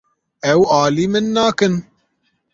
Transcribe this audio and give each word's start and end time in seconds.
Ew 0.51 0.61
alî 0.81 1.05
min 1.13 1.25
nakin. 1.35 1.73